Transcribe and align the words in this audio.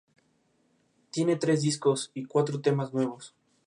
Tiene 1.11 1.35
tres 1.35 1.61
discos 1.61 2.09
y 2.15 2.25
cuatro 2.25 2.59
temas 2.59 2.91
nuevos. 2.91 3.35